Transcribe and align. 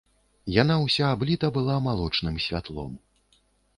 Яна 0.61 0.77
ўся 0.85 1.11
абліта 1.17 1.51
была 1.57 1.75
малочным 1.89 2.43
святлом. 2.47 2.91